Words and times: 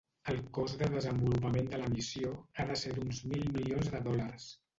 El 0.31 0.37
cost 0.57 0.77
de 0.79 0.87
desenvolupament 0.93 1.69
de 1.73 1.81
la 1.81 1.89
missió 1.97 2.33
ha 2.63 2.67
de 2.71 2.79
ser 2.85 2.95
d'uns 2.97 3.21
mil 3.35 3.47
milions 3.61 3.95
de 3.95 4.05
dòlars. 4.11 4.51